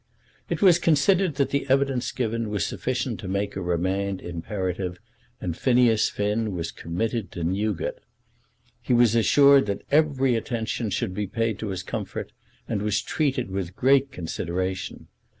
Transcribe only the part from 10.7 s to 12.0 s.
should be paid to his